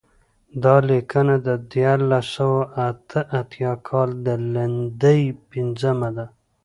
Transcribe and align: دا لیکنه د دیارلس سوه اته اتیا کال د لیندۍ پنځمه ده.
دا 0.63 0.75
لیکنه 0.89 1.35
د 1.47 1.49
دیارلس 1.73 2.25
سوه 2.35 2.61
اته 2.87 3.19
اتیا 3.39 3.73
کال 3.87 4.09
د 4.25 4.27
لیندۍ 4.53 5.21
پنځمه 5.49 6.09
ده. 6.15 6.25